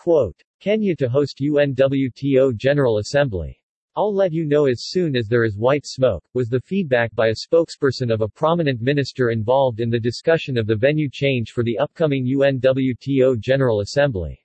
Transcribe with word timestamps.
Quote, 0.00 0.42
Kenya 0.60 0.96
to 0.96 1.10
host 1.10 1.40
UNWTO 1.42 2.56
General 2.56 2.96
Assembly. 3.00 3.60
I'll 3.94 4.14
let 4.14 4.32
you 4.32 4.46
know 4.46 4.64
as 4.64 4.86
soon 4.86 5.14
as 5.14 5.28
there 5.28 5.44
is 5.44 5.58
white 5.58 5.84
smoke, 5.84 6.24
was 6.32 6.48
the 6.48 6.58
feedback 6.58 7.14
by 7.14 7.26
a 7.26 7.34
spokesperson 7.34 8.10
of 8.10 8.22
a 8.22 8.28
prominent 8.28 8.80
minister 8.80 9.28
involved 9.28 9.78
in 9.78 9.90
the 9.90 10.00
discussion 10.00 10.56
of 10.56 10.66
the 10.66 10.74
venue 10.74 11.10
change 11.10 11.50
for 11.50 11.62
the 11.62 11.78
upcoming 11.78 12.24
UNWTO 12.24 13.38
General 13.40 13.80
Assembly. 13.80 14.42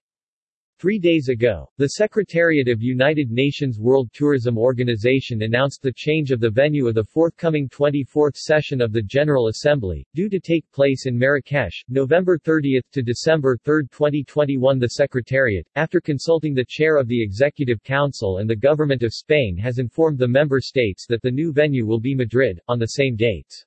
Three 0.78 1.00
days 1.00 1.30
ago, 1.30 1.70
the 1.78 1.88
Secretariat 1.88 2.68
of 2.68 2.82
United 2.82 3.32
Nations 3.32 3.80
World 3.80 4.10
Tourism 4.12 4.58
Organization 4.58 5.44
announced 5.44 5.82
the 5.82 5.94
change 5.96 6.32
of 6.32 6.42
the 6.42 6.50
venue 6.50 6.90
of 6.90 6.96
the 6.96 7.04
forthcoming 7.06 7.70
24th 7.70 8.36
session 8.36 8.82
of 8.82 8.92
the 8.92 9.02
General 9.02 9.48
Assembly, 9.48 10.06
due 10.14 10.28
to 10.28 10.38
take 10.38 10.70
place 10.74 11.06
in 11.06 11.18
Marrakesh, 11.18 11.86
November 11.88 12.38
30 12.38 12.82
to 12.92 13.02
December 13.02 13.58
3, 13.64 13.84
2021 13.90 14.78
The 14.78 14.90
Secretariat, 14.90 15.66
after 15.76 16.02
consulting 16.02 16.54
the 16.54 16.66
chair 16.68 16.98
of 16.98 17.08
the 17.08 17.24
Executive 17.24 17.82
Council 17.82 18.40
and 18.40 18.50
the 18.50 18.54
Government 18.54 19.02
of 19.02 19.14
Spain 19.14 19.56
has 19.56 19.80
informed 19.80 20.18
the 20.18 20.28
member 20.28 20.60
states 20.60 21.06
that 21.08 21.22
the 21.22 21.32
new 21.32 21.54
venue 21.54 21.86
will 21.86 22.02
be 22.02 22.14
Madrid, 22.14 22.60
on 22.68 22.80
the 22.80 22.88
same 22.88 23.16
dates. 23.16 23.66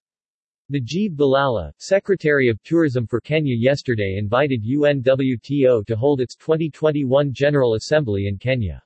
Najib 0.70 1.16
Balala, 1.16 1.72
Secretary 1.78 2.50
of 2.50 2.62
Tourism 2.62 3.06
for 3.06 3.22
Kenya 3.22 3.56
yesterday 3.56 4.18
invited 4.18 4.62
UNWTO 4.62 5.86
to 5.86 5.96
hold 5.96 6.20
its 6.20 6.36
2021 6.36 7.32
General 7.32 7.72
Assembly 7.72 8.26
in 8.26 8.36
Kenya. 8.36 8.82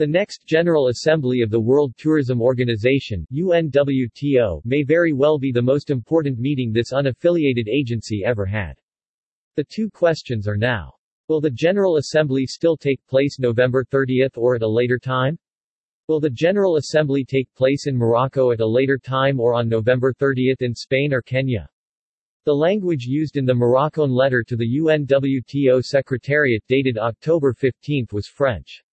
The 0.00 0.08
next 0.08 0.46
General 0.46 0.88
Assembly 0.88 1.42
of 1.42 1.50
the 1.50 1.60
World 1.60 1.94
Tourism 1.96 2.42
Organization 2.42 3.24
UNWTO, 3.32 4.62
may 4.64 4.82
very 4.82 5.12
well 5.12 5.38
be 5.38 5.52
the 5.52 5.62
most 5.62 5.90
important 5.90 6.40
meeting 6.40 6.72
this 6.72 6.92
unaffiliated 6.92 7.68
agency 7.68 8.24
ever 8.24 8.44
had. 8.44 8.74
The 9.54 9.62
two 9.62 9.88
questions 9.88 10.48
are 10.48 10.56
now. 10.56 10.92
Will 11.28 11.40
the 11.40 11.52
General 11.52 11.98
Assembly 11.98 12.46
still 12.46 12.76
take 12.76 13.06
place 13.06 13.38
November 13.38 13.84
30 13.84 14.26
or 14.34 14.56
at 14.56 14.62
a 14.62 14.68
later 14.68 14.98
time? 14.98 15.38
Will 16.08 16.20
the 16.20 16.30
General 16.30 16.76
Assembly 16.76 17.24
take 17.24 17.52
place 17.56 17.88
in 17.88 17.96
Morocco 17.96 18.52
at 18.52 18.60
a 18.60 18.66
later 18.66 18.96
time 18.96 19.40
or 19.40 19.54
on 19.54 19.68
November 19.68 20.12
30 20.12 20.54
in 20.60 20.72
Spain 20.72 21.12
or 21.12 21.20
Kenya? 21.20 21.68
The 22.44 22.54
language 22.54 23.06
used 23.06 23.36
in 23.36 23.44
the 23.44 23.56
Moroccan 23.56 24.12
letter 24.12 24.44
to 24.44 24.54
the 24.54 24.78
UNWTO 24.78 25.84
Secretariat 25.84 26.62
dated 26.68 26.96
October 26.96 27.52
15 27.52 28.06
was 28.12 28.28
French. 28.28 28.84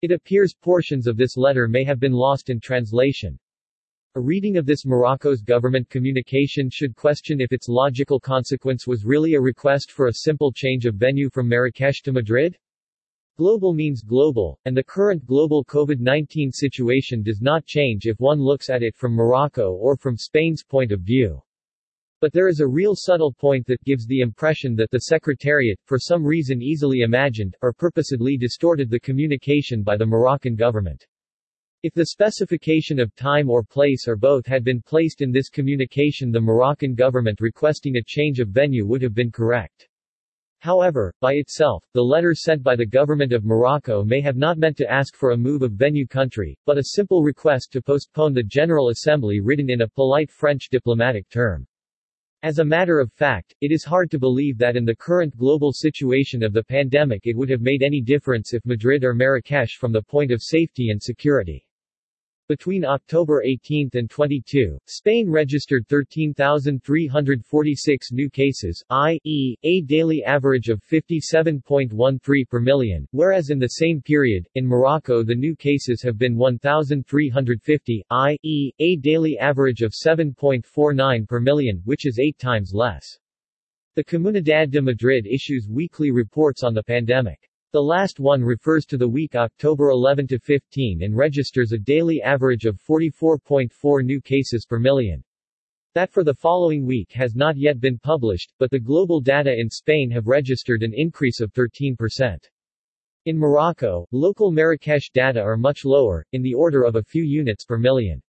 It 0.00 0.12
appears 0.12 0.54
portions 0.54 1.06
of 1.06 1.18
this 1.18 1.36
letter 1.36 1.68
may 1.68 1.84
have 1.84 2.00
been 2.00 2.14
lost 2.14 2.48
in 2.48 2.58
translation. 2.58 3.38
A 4.14 4.20
reading 4.22 4.56
of 4.56 4.64
this 4.64 4.86
Morocco's 4.86 5.42
government 5.42 5.90
communication 5.90 6.70
should 6.70 6.96
question 6.96 7.38
if 7.42 7.52
its 7.52 7.68
logical 7.68 8.18
consequence 8.18 8.86
was 8.86 9.04
really 9.04 9.34
a 9.34 9.40
request 9.42 9.92
for 9.92 10.06
a 10.06 10.22
simple 10.24 10.50
change 10.50 10.86
of 10.86 10.94
venue 10.94 11.28
from 11.28 11.50
Marrakesh 11.50 12.00
to 12.00 12.12
Madrid? 12.12 12.56
Global 13.38 13.74
means 13.74 14.00
global, 14.00 14.58
and 14.64 14.74
the 14.74 14.82
current 14.82 15.26
global 15.26 15.62
COVID-19 15.62 16.54
situation 16.54 17.22
does 17.22 17.42
not 17.42 17.66
change 17.66 18.06
if 18.06 18.18
one 18.18 18.40
looks 18.40 18.70
at 18.70 18.82
it 18.82 18.96
from 18.96 19.12
Morocco 19.12 19.74
or 19.74 19.94
from 19.94 20.16
Spain's 20.16 20.64
point 20.64 20.90
of 20.90 21.00
view. 21.02 21.42
But 22.22 22.32
there 22.32 22.48
is 22.48 22.60
a 22.60 22.66
real 22.66 22.94
subtle 22.96 23.34
point 23.34 23.66
that 23.66 23.84
gives 23.84 24.06
the 24.06 24.20
impression 24.20 24.74
that 24.76 24.90
the 24.90 25.00
Secretariat, 25.00 25.78
for 25.84 25.98
some 25.98 26.24
reason 26.24 26.62
easily 26.62 27.02
imagined, 27.02 27.54
or 27.60 27.74
purposedly 27.74 28.38
distorted 28.38 28.88
the 28.88 29.00
communication 29.00 29.82
by 29.82 29.98
the 29.98 30.06
Moroccan 30.06 30.56
government. 30.56 31.04
If 31.82 31.92
the 31.92 32.06
specification 32.06 32.98
of 32.98 33.14
time 33.16 33.50
or 33.50 33.62
place 33.62 34.08
or 34.08 34.16
both 34.16 34.46
had 34.46 34.64
been 34.64 34.80
placed 34.80 35.20
in 35.20 35.30
this 35.30 35.50
communication 35.50 36.32
the 36.32 36.40
Moroccan 36.40 36.94
government 36.94 37.42
requesting 37.42 37.96
a 37.96 38.02
change 38.06 38.40
of 38.40 38.48
venue 38.48 38.86
would 38.86 39.02
have 39.02 39.14
been 39.14 39.30
correct. 39.30 39.88
However, 40.66 41.14
by 41.20 41.34
itself, 41.34 41.84
the 41.92 42.02
letter 42.02 42.34
sent 42.34 42.64
by 42.64 42.74
the 42.74 42.84
government 42.84 43.32
of 43.32 43.44
Morocco 43.44 44.02
may 44.02 44.20
have 44.22 44.36
not 44.36 44.58
meant 44.58 44.76
to 44.78 44.90
ask 44.90 45.14
for 45.14 45.30
a 45.30 45.36
move 45.36 45.62
of 45.62 45.74
venue 45.74 46.08
country, 46.08 46.58
but 46.66 46.76
a 46.76 46.86
simple 46.96 47.22
request 47.22 47.70
to 47.70 47.80
postpone 47.80 48.34
the 48.34 48.42
General 48.42 48.88
Assembly 48.88 49.38
written 49.38 49.70
in 49.70 49.82
a 49.82 49.88
polite 49.88 50.28
French 50.28 50.68
diplomatic 50.68 51.28
term. 51.28 51.68
As 52.42 52.58
a 52.58 52.64
matter 52.64 52.98
of 52.98 53.12
fact, 53.12 53.54
it 53.60 53.70
is 53.70 53.84
hard 53.84 54.10
to 54.10 54.18
believe 54.18 54.58
that 54.58 54.74
in 54.74 54.84
the 54.84 54.96
current 54.96 55.36
global 55.36 55.72
situation 55.72 56.42
of 56.42 56.52
the 56.52 56.64
pandemic 56.64 57.28
it 57.28 57.36
would 57.36 57.48
have 57.48 57.60
made 57.60 57.84
any 57.84 58.00
difference 58.00 58.52
if 58.52 58.66
Madrid 58.66 59.04
or 59.04 59.14
Marrakesh 59.14 59.76
from 59.76 59.92
the 59.92 60.02
point 60.02 60.32
of 60.32 60.42
safety 60.42 60.90
and 60.90 61.00
security. 61.00 61.64
Between 62.48 62.84
October 62.84 63.42
18 63.42 63.90
and 63.94 64.08
22, 64.08 64.78
Spain 64.86 65.28
registered 65.28 65.84
13,346 65.88 68.12
new 68.12 68.30
cases, 68.30 68.84
i.e., 68.88 69.56
a 69.64 69.80
daily 69.80 70.22
average 70.22 70.68
of 70.68 70.80
57.13 70.84 72.48
per 72.48 72.60
million, 72.60 73.08
whereas 73.10 73.50
in 73.50 73.58
the 73.58 73.66
same 73.66 74.00
period, 74.00 74.46
in 74.54 74.64
Morocco 74.64 75.24
the 75.24 75.34
new 75.34 75.56
cases 75.56 76.00
have 76.02 76.18
been 76.18 76.36
1,350, 76.36 78.04
i.e., 78.10 78.72
a 78.78 78.96
daily 78.98 79.36
average 79.38 79.82
of 79.82 79.92
7.49 79.92 81.26
per 81.26 81.40
million, 81.40 81.82
which 81.84 82.06
is 82.06 82.20
eight 82.20 82.38
times 82.38 82.70
less. 82.72 83.18
The 83.96 84.04
Comunidad 84.04 84.70
de 84.70 84.80
Madrid 84.80 85.26
issues 85.26 85.66
weekly 85.68 86.12
reports 86.12 86.62
on 86.62 86.74
the 86.74 86.84
pandemic. 86.84 87.50
The 87.76 87.82
last 87.82 88.20
one 88.20 88.42
refers 88.42 88.86
to 88.86 88.96
the 88.96 89.06
week 89.06 89.34
October 89.34 89.90
11 89.90 90.28
to 90.28 90.38
15 90.38 91.02
and 91.02 91.14
registers 91.14 91.72
a 91.72 91.78
daily 91.78 92.22
average 92.22 92.64
of 92.64 92.80
44.4 92.80 94.02
new 94.02 94.18
cases 94.22 94.64
per 94.64 94.78
million. 94.78 95.22
That 95.94 96.10
for 96.10 96.24
the 96.24 96.32
following 96.32 96.86
week 96.86 97.12
has 97.12 97.34
not 97.34 97.58
yet 97.58 97.78
been 97.78 97.98
published, 97.98 98.54
but 98.58 98.70
the 98.70 98.80
global 98.80 99.20
data 99.20 99.52
in 99.54 99.68
Spain 99.68 100.10
have 100.12 100.26
registered 100.26 100.82
an 100.82 100.94
increase 100.94 101.40
of 101.40 101.52
13%. 101.52 102.38
In 103.26 103.36
Morocco, 103.36 104.06
local 104.10 104.50
Marrakesh 104.50 105.10
data 105.10 105.42
are 105.42 105.58
much 105.58 105.84
lower, 105.84 106.24
in 106.32 106.40
the 106.40 106.54
order 106.54 106.82
of 106.82 106.96
a 106.96 107.02
few 107.02 107.24
units 107.24 107.66
per 107.66 107.76
million. 107.76 108.22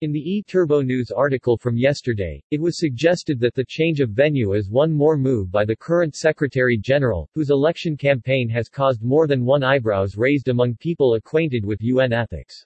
In 0.00 0.12
the 0.12 0.20
e-Turbo 0.20 0.80
News 0.80 1.10
article 1.10 1.56
from 1.56 1.76
yesterday, 1.76 2.40
it 2.52 2.60
was 2.60 2.78
suggested 2.78 3.40
that 3.40 3.56
the 3.56 3.64
change 3.66 3.98
of 3.98 4.10
venue 4.10 4.52
is 4.52 4.70
one 4.70 4.92
more 4.92 5.18
move 5.18 5.50
by 5.50 5.64
the 5.64 5.74
current 5.74 6.14
Secretary-General, 6.14 7.28
whose 7.34 7.50
election 7.50 7.96
campaign 7.96 8.48
has 8.48 8.68
caused 8.68 9.02
more 9.02 9.26
than 9.26 9.44
one 9.44 9.64
eyebrows 9.64 10.16
raised 10.16 10.46
among 10.46 10.76
people 10.76 11.14
acquainted 11.14 11.64
with 11.64 11.82
UN 11.82 12.12
ethics. 12.12 12.64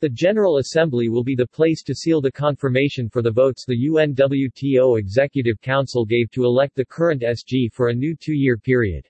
The 0.00 0.08
General 0.08 0.56
Assembly 0.56 1.10
will 1.10 1.22
be 1.22 1.34
the 1.34 1.46
place 1.46 1.82
to 1.82 1.94
seal 1.94 2.22
the 2.22 2.32
confirmation 2.32 3.10
for 3.10 3.20
the 3.20 3.30
votes 3.30 3.66
the 3.66 3.90
UNWTO 3.90 4.98
Executive 4.98 5.60
Council 5.60 6.06
gave 6.06 6.30
to 6.30 6.44
elect 6.44 6.74
the 6.74 6.86
current 6.86 7.20
SG 7.20 7.70
for 7.70 7.88
a 7.88 7.94
new 7.94 8.16
two-year 8.16 8.56
period. 8.56 9.06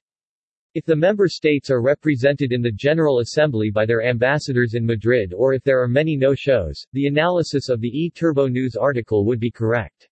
If 0.76 0.84
the 0.84 0.94
member 0.94 1.26
states 1.26 1.70
are 1.70 1.80
represented 1.80 2.52
in 2.52 2.60
the 2.60 2.70
General 2.70 3.20
Assembly 3.20 3.70
by 3.70 3.86
their 3.86 4.02
ambassadors 4.02 4.74
in 4.74 4.84
Madrid 4.84 5.32
or 5.32 5.54
if 5.54 5.64
there 5.64 5.80
are 5.80 5.88
many 5.88 6.18
no-shows, 6.18 6.86
the 6.92 7.06
analysis 7.06 7.70
of 7.70 7.80
the 7.80 7.88
e-Turbo 7.88 8.46
News 8.46 8.76
article 8.76 9.24
would 9.24 9.40
be 9.40 9.50
correct. 9.50 10.10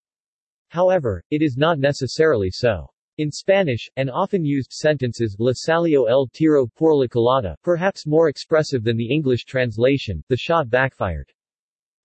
However, 0.68 1.22
it 1.30 1.42
is 1.42 1.58
not 1.58 1.78
necessarily 1.78 2.48
so. 2.50 2.90
In 3.18 3.30
Spanish, 3.30 3.90
an 3.96 4.08
often 4.08 4.42
used 4.42 4.72
sentence 4.72 5.20
is 5.20 5.36
Le 5.38 5.52
salió 5.52 6.08
el 6.08 6.28
tiro 6.32 6.66
por 6.66 6.96
la 6.96 7.08
culata, 7.08 7.56
perhaps 7.62 8.06
more 8.06 8.30
expressive 8.30 8.82
than 8.82 8.96
the 8.96 9.12
English 9.12 9.44
translation, 9.44 10.24
the 10.30 10.36
shot 10.38 10.70
backfired. 10.70 11.30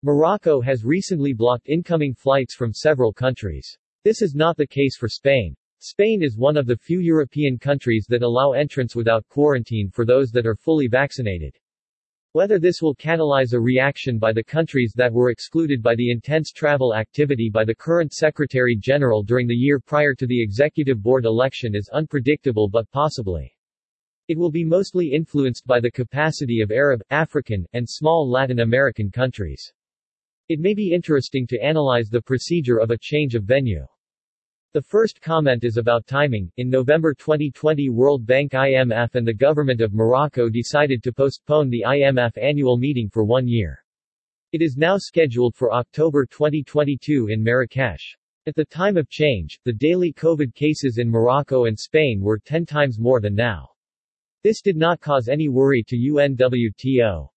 Morocco 0.03 0.59
has 0.59 0.83
recently 0.83 1.31
blocked 1.31 1.69
incoming 1.69 2.13
flights 2.13 2.55
from 2.55 2.73
several 2.73 3.13
countries. 3.13 3.77
This 4.03 4.21
is 4.21 4.35
not 4.35 4.57
the 4.57 4.67
case 4.67 4.97
for 4.97 5.07
Spain. 5.07 5.55
Spain 5.81 6.21
is 6.21 6.35
one 6.35 6.57
of 6.57 6.65
the 6.65 6.75
few 6.75 6.99
European 6.99 7.57
countries 7.57 8.05
that 8.09 8.21
allow 8.21 8.51
entrance 8.51 8.97
without 8.97 9.25
quarantine 9.29 9.89
for 9.89 10.03
those 10.03 10.29
that 10.29 10.45
are 10.45 10.57
fully 10.57 10.87
vaccinated. 10.87 11.57
Whether 12.33 12.59
this 12.59 12.81
will 12.81 12.93
catalyze 12.93 13.53
a 13.53 13.61
reaction 13.61 14.19
by 14.19 14.33
the 14.33 14.43
countries 14.43 14.91
that 14.97 15.13
were 15.13 15.29
excluded 15.29 15.81
by 15.81 15.95
the 15.95 16.11
intense 16.11 16.51
travel 16.51 16.93
activity 16.93 17.49
by 17.49 17.63
the 17.63 17.73
current 17.73 18.11
Secretary 18.11 18.75
General 18.75 19.23
during 19.23 19.47
the 19.47 19.55
year 19.55 19.79
prior 19.79 20.13
to 20.15 20.27
the 20.27 20.43
Executive 20.43 21.01
Board 21.01 21.23
election 21.23 21.73
is 21.73 21.87
unpredictable 21.93 22.67
but 22.67 22.91
possibly. 22.91 23.55
It 24.27 24.37
will 24.37 24.51
be 24.51 24.65
mostly 24.65 25.07
influenced 25.13 25.65
by 25.65 25.79
the 25.79 25.91
capacity 25.91 26.59
of 26.59 26.71
Arab, 26.71 27.01
African, 27.09 27.65
and 27.71 27.89
small 27.89 28.29
Latin 28.29 28.59
American 28.59 29.11
countries. 29.11 29.71
It 30.49 30.59
may 30.59 30.73
be 30.73 30.93
interesting 30.93 31.47
to 31.47 31.63
analyze 31.63 32.09
the 32.09 32.21
procedure 32.21 32.79
of 32.79 32.91
a 32.91 32.97
change 32.99 33.33
of 33.33 33.45
venue. 33.45 33.87
The 34.71 34.83
first 34.83 35.19
comment 35.19 35.63
is 35.63 35.77
about 35.77 36.05
timing. 36.05 36.51
In 36.57 36.69
November 36.69 37.15
2020 37.15 37.89
World 37.89 38.23
Bank 38.23 38.51
IMF 38.51 39.15
and 39.15 39.27
the 39.27 39.33
government 39.33 39.81
of 39.81 39.95
Morocco 39.95 40.47
decided 40.47 41.01
to 41.01 41.11
postpone 41.11 41.71
the 41.71 41.83
IMF 41.87 42.37
annual 42.37 42.77
meeting 42.77 43.09
for 43.09 43.23
one 43.23 43.47
year. 43.47 43.83
It 44.51 44.61
is 44.61 44.77
now 44.77 44.99
scheduled 44.99 45.55
for 45.55 45.73
October 45.73 46.27
2022 46.27 47.29
in 47.31 47.41
Marrakesh. 47.41 48.15
At 48.45 48.53
the 48.53 48.63
time 48.63 48.95
of 48.95 49.09
change, 49.09 49.59
the 49.65 49.73
daily 49.73 50.13
COVID 50.13 50.53
cases 50.53 50.99
in 50.99 51.09
Morocco 51.09 51.65
and 51.65 51.79
Spain 51.79 52.21
were 52.21 52.37
10 52.37 52.67
times 52.67 52.99
more 52.99 53.19
than 53.19 53.33
now. 53.33 53.69
This 54.43 54.61
did 54.61 54.77
not 54.77 54.99
cause 54.99 55.29
any 55.29 55.49
worry 55.49 55.83
to 55.87 55.97
UNWTO. 55.97 57.27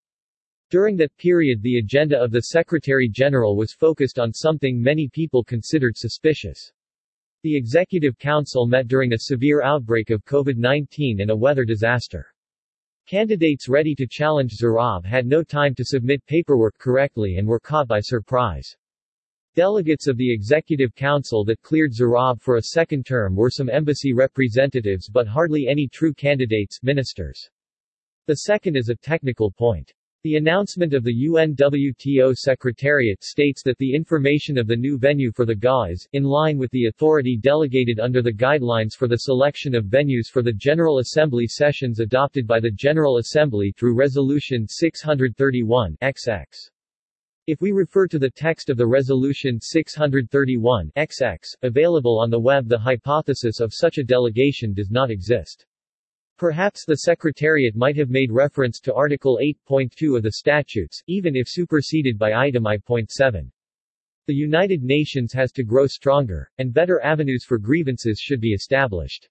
During 0.69 0.97
that 0.99 1.17
period 1.17 1.63
the 1.63 1.79
agenda 1.79 2.23
of 2.23 2.31
the 2.31 2.43
Secretary-General 2.43 3.57
was 3.57 3.73
focused 3.73 4.19
on 4.19 4.35
something 4.35 4.79
many 4.79 5.09
people 5.09 5.43
considered 5.43 5.97
suspicious. 5.97 6.71
The 7.43 7.57
Executive 7.57 8.17
Council 8.19 8.69
met 8.69 8.87
during 8.87 9.13
a 9.13 9.19
severe 9.19 9.63
outbreak 9.63 10.11
of 10.11 10.25
COVID-19 10.25 11.21
and 11.21 11.29
a 11.29 11.37
weather 11.37 11.65
disaster. 11.65 12.33
Candidates 13.09 13.69
ready 13.69 13.97
to 13.97 14.07
challenge 14.07 14.53
Zurab 14.57 15.05
had 15.05 15.27
no 15.27 15.43
time 15.43 15.75
to 15.75 15.85
submit 15.85 16.25
paperwork 16.27 16.79
correctly 16.79 17.39
and 17.39 17.49
were 17.49 17.59
caught 17.59 17.89
by 17.89 17.99
surprise. 17.99 18.77
Delegates 19.57 20.07
of 20.07 20.17
the 20.17 20.33
Executive 20.33 20.95
Council 20.95 21.45
that 21.47 21.61
cleared 21.63 21.93
Zurab 21.93 22.41
for 22.41 22.59
a 22.59 22.63
second 22.63 23.07
term 23.07 23.35
were 23.35 23.51
some 23.51 23.69
embassy 23.69 24.13
representatives 24.13 25.09
but 25.09 25.27
hardly 25.27 25.67
any 25.69 25.89
true 25.89 26.15
candidates 26.15 26.79
ministers. 26.85 27.51
The 28.27 28.37
second 28.37 28.77
is 28.77 28.89
a 28.89 28.95
technical 28.95 29.51
point. 29.51 29.93
The 30.25 30.37
announcement 30.37 30.95
of 30.95 31.03
the 31.03 31.27
UNWTO 31.29 32.37
Secretariat 32.37 33.25
states 33.25 33.61
that 33.65 33.77
the 33.79 33.93
information 33.93 34.57
of 34.57 34.69
the 34.69 34.77
new 34.77 34.97
venue 34.97 35.33
for 35.33 35.45
the 35.45 35.57
GA 35.57 35.91
is, 35.91 36.09
in 36.13 36.23
line 36.23 36.59
with 36.59 36.71
the 36.71 36.87
authority 36.87 37.37
delegated 37.37 37.99
under 37.99 38.23
the 38.23 38.33
guidelines 38.33 38.95
for 38.95 39.09
the 39.09 39.17
selection 39.17 39.75
of 39.75 39.87
venues 39.87 40.29
for 40.33 40.41
the 40.41 40.53
General 40.53 41.01
Assembly 41.01 41.49
sessions 41.49 41.99
adopted 41.99 42.47
by 42.47 42.61
the 42.61 42.71
General 42.71 43.17
Assembly 43.17 43.75
through 43.77 43.97
Resolution 43.97 44.69
631 44.69 45.97
XX. 46.01 46.45
If 47.49 47.61
we 47.61 47.73
refer 47.73 48.07
to 48.07 48.21
the 48.21 48.31
text 48.31 48.71
of 48.71 48.77
the 48.77 48.87
Resolution 48.87 49.61
631 49.61 50.93
XX, 50.97 51.39
available 51.63 52.21
on 52.21 52.31
the 52.31 52.39
web 52.39 52.69
the 52.69 52.79
hypothesis 52.79 53.59
of 53.59 53.75
such 53.75 53.99
a 53.99 54.05
delegation 54.05 54.73
does 54.73 54.93
not 54.93 55.11
exist. 55.11 55.67
Perhaps 56.43 56.85
the 56.85 56.97
Secretariat 56.97 57.77
might 57.77 57.97
have 57.97 58.11
made 58.11 58.33
reference 58.33 58.81
to 58.81 58.93
Article 58.93 59.39
8.2 59.41 60.17
of 60.17 60.25
the 60.25 60.33
statutes, 60.33 61.01
even 61.07 61.37
if 61.37 61.47
superseded 61.49 62.19
by 62.19 62.33
Item 62.33 62.67
I.7. 62.67 63.49
The 64.27 64.35
United 64.35 64.83
Nations 64.83 65.33
has 65.35 65.53
to 65.53 65.63
grow 65.63 65.87
stronger, 65.87 66.51
and 66.59 66.75
better 66.75 67.01
avenues 67.05 67.45
for 67.45 67.59
grievances 67.59 68.19
should 68.19 68.41
be 68.41 68.55
established. 68.55 69.29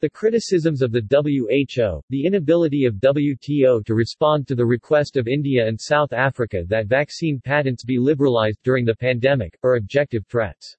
The 0.00 0.08
criticisms 0.08 0.80
of 0.80 0.92
the 0.92 1.02
WHO, 1.02 2.00
the 2.08 2.24
inability 2.24 2.86
of 2.86 2.94
WTO 2.94 3.84
to 3.84 3.94
respond 3.94 4.48
to 4.48 4.54
the 4.54 4.64
request 4.64 5.18
of 5.18 5.28
India 5.28 5.68
and 5.68 5.78
South 5.78 6.14
Africa 6.14 6.64
that 6.68 6.86
vaccine 6.86 7.38
patents 7.38 7.84
be 7.84 7.98
liberalized 7.98 8.60
during 8.64 8.86
the 8.86 8.96
pandemic, 8.96 9.58
are 9.62 9.76
objective 9.76 10.24
threats. 10.26 10.74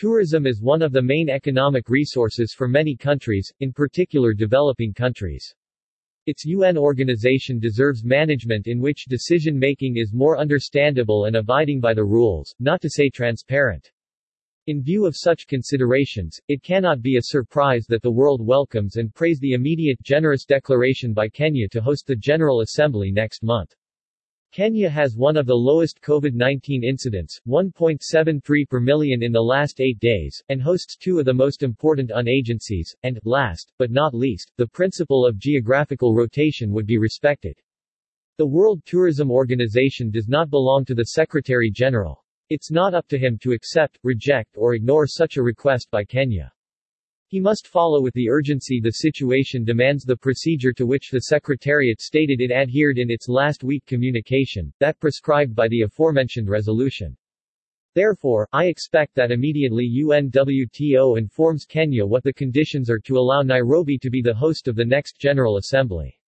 Tourism 0.00 0.46
is 0.46 0.62
one 0.62 0.80
of 0.80 0.92
the 0.92 1.02
main 1.02 1.28
economic 1.28 1.90
resources 1.90 2.54
for 2.56 2.66
many 2.66 2.96
countries, 2.96 3.52
in 3.60 3.70
particular 3.70 4.32
developing 4.32 4.94
countries. 4.94 5.54
Its 6.24 6.46
UN 6.46 6.78
organization 6.78 7.58
deserves 7.58 8.02
management 8.02 8.66
in 8.66 8.80
which 8.80 9.04
decision-making 9.10 9.98
is 9.98 10.14
more 10.14 10.38
understandable 10.38 11.26
and 11.26 11.36
abiding 11.36 11.80
by 11.80 11.92
the 11.92 12.02
rules, 12.02 12.54
not 12.60 12.80
to 12.80 12.88
say 12.88 13.10
transparent. 13.10 13.90
In 14.68 14.82
view 14.82 15.04
of 15.04 15.14
such 15.14 15.46
considerations, 15.46 16.40
it 16.48 16.62
cannot 16.62 17.02
be 17.02 17.18
a 17.18 17.22
surprise 17.22 17.84
that 17.90 18.00
the 18.00 18.10
world 18.10 18.40
welcomes 18.40 18.96
and 18.96 19.14
prays 19.14 19.38
the 19.40 19.52
immediate 19.52 20.00
generous 20.02 20.46
declaration 20.46 21.12
by 21.12 21.28
Kenya 21.28 21.68
to 21.68 21.82
host 21.82 22.06
the 22.06 22.16
General 22.16 22.62
Assembly 22.62 23.12
next 23.12 23.42
month. 23.42 23.74
Kenya 24.52 24.90
has 24.90 25.14
one 25.16 25.36
of 25.36 25.46
the 25.46 25.54
lowest 25.54 26.00
COVID-19 26.02 26.82
incidents, 26.82 27.40
1.73 27.46 28.68
per 28.68 28.80
million 28.80 29.22
in 29.22 29.30
the 29.30 29.40
last 29.40 29.80
eight 29.80 30.00
days, 30.00 30.42
and 30.48 30.60
hosts 30.60 30.96
two 30.96 31.20
of 31.20 31.24
the 31.24 31.32
most 31.32 31.62
important 31.62 32.10
UN 32.10 32.26
agencies, 32.26 32.92
and, 33.04 33.20
last, 33.24 33.72
but 33.78 33.92
not 33.92 34.12
least, 34.12 34.50
the 34.56 34.66
principle 34.66 35.24
of 35.24 35.38
geographical 35.38 36.16
rotation 36.16 36.72
would 36.72 36.86
be 36.86 36.98
respected. 36.98 37.56
The 38.38 38.46
World 38.46 38.82
Tourism 38.86 39.30
Organization 39.30 40.10
does 40.10 40.26
not 40.26 40.50
belong 40.50 40.84
to 40.86 40.96
the 40.96 41.04
Secretary-General. 41.04 42.20
It's 42.48 42.72
not 42.72 42.92
up 42.92 43.06
to 43.06 43.18
him 43.18 43.38
to 43.42 43.52
accept, 43.52 44.00
reject 44.02 44.56
or 44.56 44.74
ignore 44.74 45.06
such 45.06 45.36
a 45.36 45.42
request 45.44 45.92
by 45.92 46.02
Kenya. 46.02 46.52
He 47.30 47.38
must 47.38 47.68
follow 47.68 48.02
with 48.02 48.12
the 48.14 48.28
urgency 48.28 48.80
the 48.80 48.90
situation 48.90 49.62
demands 49.62 50.02
the 50.02 50.16
procedure 50.16 50.72
to 50.72 50.84
which 50.84 51.10
the 51.12 51.20
Secretariat 51.20 52.00
stated 52.00 52.40
it 52.40 52.50
adhered 52.50 52.98
in 52.98 53.08
its 53.08 53.28
last 53.28 53.62
week 53.62 53.86
communication, 53.86 54.72
that 54.80 54.98
prescribed 54.98 55.54
by 55.54 55.68
the 55.68 55.82
aforementioned 55.82 56.48
resolution. 56.48 57.16
Therefore, 57.94 58.48
I 58.52 58.66
expect 58.66 59.14
that 59.14 59.30
immediately 59.30 59.88
UNWTO 59.88 61.16
informs 61.18 61.66
Kenya 61.66 62.04
what 62.04 62.24
the 62.24 62.32
conditions 62.32 62.90
are 62.90 62.98
to 62.98 63.16
allow 63.16 63.42
Nairobi 63.42 63.96
to 63.98 64.10
be 64.10 64.22
the 64.22 64.34
host 64.34 64.66
of 64.66 64.74
the 64.74 64.84
next 64.84 65.20
General 65.20 65.58
Assembly. 65.58 66.19